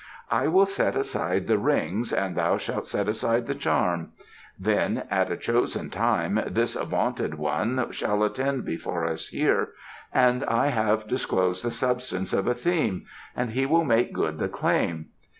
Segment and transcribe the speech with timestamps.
[0.31, 4.13] I will set aside the rings and thou shalt set aside the charm.
[4.57, 9.73] Then, at a chosen time, this vaunted one shall attend before us here,
[10.11, 13.05] and I having disclosed the substance of a theme,
[13.49, 15.09] he shall make good the claim.